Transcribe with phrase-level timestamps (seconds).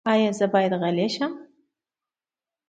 [0.11, 1.31] ایا زه باید غلی شم؟